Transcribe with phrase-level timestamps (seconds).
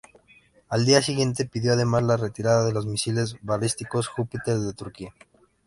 [0.69, 5.13] Al día siguiente, pidió además la retirada de los misiles balísticos Júpiter de Turquía.